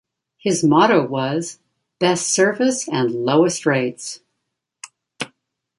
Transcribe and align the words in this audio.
His 0.39 0.63
motto 0.63 1.05
was 1.05 1.59
"best 1.99 2.27
service 2.27 2.87
and 2.89 3.11
lowest 3.11 3.67
rates". 3.67 4.21